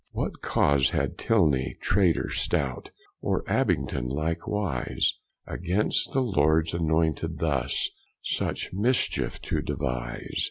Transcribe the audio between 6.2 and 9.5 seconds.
Lords annointed thus Such mischeef